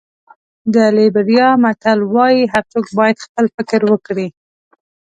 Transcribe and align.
د 0.73 0.75
لېبریا 0.97 1.49
متل 1.63 1.99
وایي 2.13 2.43
هر 2.53 2.63
څوک 2.73 2.85
باید 2.99 3.23
خپل 3.25 3.45
فکر 3.55 3.81
وکړي. 3.91 4.27